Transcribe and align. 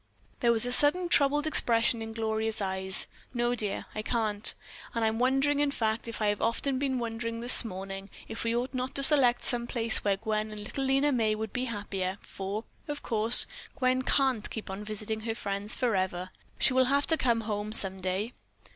There 0.39 0.51
was 0.51 0.65
a 0.65 0.71
sudden 0.71 1.09
troubled 1.09 1.45
expression 1.45 2.01
in 2.01 2.13
Gloria's 2.13 2.59
eyes. 2.59 3.05
"No, 3.35 3.53
dear, 3.53 3.85
I 3.93 4.01
can't. 4.01 4.51
And 4.95 5.05
I'm 5.05 5.19
wondering, 5.19 5.59
in 5.59 5.69
fact 5.69 6.09
I 6.19 6.25
have 6.25 6.41
often 6.41 6.79
been 6.79 6.97
wondering 6.97 7.39
this 7.39 7.63
morning, 7.63 8.09
if 8.27 8.43
we 8.43 8.55
ought 8.55 8.73
not 8.73 8.95
to 8.95 9.03
select 9.03 9.43
some 9.43 9.67
place 9.67 10.03
where 10.03 10.17
Gwen 10.17 10.49
and 10.49 10.61
little 10.63 10.85
Lena 10.85 11.11
May 11.11 11.35
would 11.35 11.53
be 11.53 11.65
happier, 11.65 12.17
for, 12.23 12.63
of 12.87 13.03
course, 13.03 13.45
Gwen 13.77 14.01
can't 14.01 14.49
keep 14.49 14.71
on 14.71 14.83
visiting 14.83 15.19
her 15.19 15.35
friends 15.35 15.75
forever. 15.75 16.31
She 16.57 16.73
will 16.73 16.85
have 16.85 17.05
to 17.05 17.15
come 17.15 17.41
home 17.41 17.71
some 17.71 18.01
day." 18.01 18.33